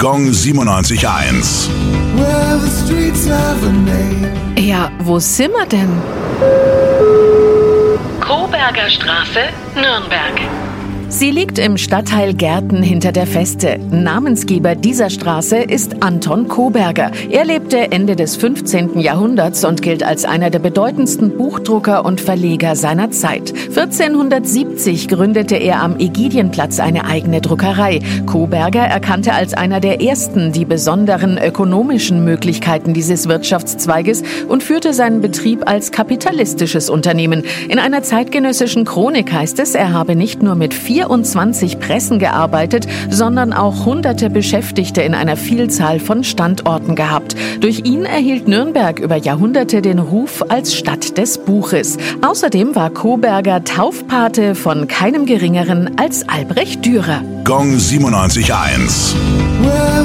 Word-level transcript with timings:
Gong 0.00 0.30
97.1. 0.30 1.68
Well, 2.14 2.60
the 2.60 2.68
streets 2.70 3.26
have 3.26 3.66
a 3.66 3.72
name. 3.72 4.30
Ja, 4.56 4.92
wo 5.00 5.18
sind 5.18 5.52
wir 5.52 5.66
denn? 5.66 5.90
Koberger 8.20 8.88
Straße, 8.90 9.48
Nürnberg. 9.74 10.40
Sie 11.10 11.30
liegt 11.30 11.58
im 11.58 11.78
Stadtteil 11.78 12.34
Gärten 12.34 12.82
hinter 12.82 13.12
der 13.12 13.26
Feste. 13.26 13.80
Namensgeber 13.90 14.74
dieser 14.74 15.08
Straße 15.08 15.56
ist 15.56 16.02
Anton 16.02 16.48
Koberger. 16.48 17.10
Er 17.30 17.46
lebte 17.46 17.90
Ende 17.90 18.14
des 18.14 18.36
15. 18.36 19.00
Jahrhunderts 19.00 19.64
und 19.64 19.80
gilt 19.80 20.02
als 20.02 20.26
einer 20.26 20.50
der 20.50 20.58
bedeutendsten 20.58 21.38
Buchdrucker 21.38 22.04
und 22.04 22.20
Verleger 22.20 22.76
seiner 22.76 23.10
Zeit. 23.10 23.54
1470 23.68 25.08
gründete 25.08 25.56
er 25.56 25.82
am 25.82 25.98
Ägidienplatz 25.98 26.78
eine 26.78 27.06
eigene 27.06 27.40
Druckerei. 27.40 28.00
Koberger 28.26 28.82
erkannte 28.82 29.32
als 29.32 29.54
einer 29.54 29.80
der 29.80 30.02
ersten 30.02 30.52
die 30.52 30.66
besonderen 30.66 31.38
ökonomischen 31.38 32.22
Möglichkeiten 32.22 32.92
dieses 32.92 33.28
Wirtschaftszweiges 33.28 34.24
und 34.46 34.62
führte 34.62 34.92
seinen 34.92 35.22
Betrieb 35.22 35.66
als 35.66 35.90
kapitalistisches 35.90 36.90
Unternehmen. 36.90 37.44
In 37.70 37.78
einer 37.78 38.02
zeitgenössischen 38.02 38.84
Chronik 38.84 39.32
heißt 39.32 39.58
es, 39.58 39.74
er 39.74 39.94
habe 39.94 40.14
nicht 40.14 40.42
nur 40.42 40.54
mit 40.54 40.74
24 40.98 41.78
Pressen 41.78 42.18
gearbeitet, 42.18 42.88
sondern 43.08 43.52
auch 43.52 43.84
hunderte 43.84 44.30
Beschäftigte 44.30 45.00
in 45.02 45.14
einer 45.14 45.36
Vielzahl 45.36 46.00
von 46.00 46.24
Standorten 46.24 46.96
gehabt. 46.96 47.36
Durch 47.60 47.84
ihn 47.84 48.04
erhielt 48.04 48.48
Nürnberg 48.48 48.98
über 48.98 49.14
Jahrhunderte 49.14 49.80
den 49.80 50.00
Ruf 50.00 50.44
als 50.48 50.74
Stadt 50.74 51.16
des 51.16 51.38
Buches. 51.38 51.98
Außerdem 52.26 52.74
war 52.74 52.90
Koberger 52.90 53.62
Taufpate 53.62 54.56
von 54.56 54.88
keinem 54.88 55.24
Geringeren 55.24 55.96
als 56.00 56.28
Albrecht 56.28 56.84
Dürer. 56.84 57.22
Gong 57.44 57.76
97.1. 57.76 59.14
Well, 59.62 60.04